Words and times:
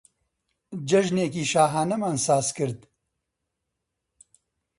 جەژنێکی 0.89 1.43
شاهانەمان 1.51 2.17
ساز 2.25 2.45
دا. 2.57 2.67